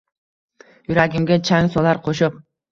Yuragimga 0.87 1.39
chang 1.51 1.71
solar 1.77 2.03
qoʼshiq. 2.11 2.45